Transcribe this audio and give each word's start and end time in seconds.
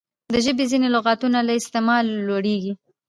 د 0.33 0.35
ژبي 0.45 0.65
ځیني 0.71 0.87
لغاتونه 0.95 1.39
له 1.47 1.51
استعماله 1.59 2.11
لوړیږي. 2.27 2.73